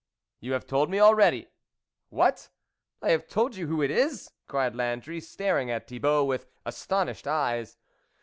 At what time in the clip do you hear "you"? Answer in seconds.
0.41-0.53, 3.55-3.67